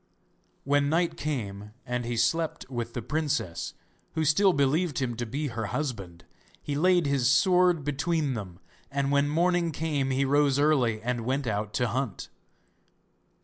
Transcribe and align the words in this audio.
When 0.63 0.89
night 0.89 1.15
came 1.15 1.73
and 1.85 2.05
he 2.05 2.17
slept 2.17 2.67
with 2.71 2.95
the 2.95 3.03
princess, 3.03 3.75
who 4.15 4.25
still 4.25 4.51
believed 4.51 4.97
him 4.97 5.13
to 5.17 5.27
be 5.27 5.49
her 5.49 5.67
husband, 5.67 6.25
he 6.59 6.73
laid 6.73 7.05
his 7.05 7.29
sword 7.29 7.83
between 7.83 8.33
them, 8.33 8.57
and 8.89 9.11
when 9.11 9.29
morning 9.29 9.71
came 9.71 10.09
he 10.09 10.25
rose 10.25 10.57
early 10.57 11.03
and 11.03 11.21
went 11.23 11.45
out 11.45 11.71
to 11.75 11.87
hunt. 11.89 12.29